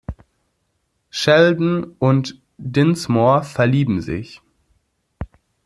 Sheldon 1.11 1.95
und 1.99 2.41
Dinsmore 2.57 3.43
verlieben 3.43 4.01
sich. 4.01 4.41